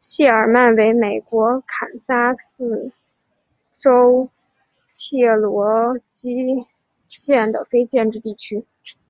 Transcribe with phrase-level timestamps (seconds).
[0.00, 2.90] 谢尔曼为美国堪萨斯
[3.78, 4.30] 州
[4.94, 6.64] 切罗基
[7.08, 8.64] 县的非建制地区。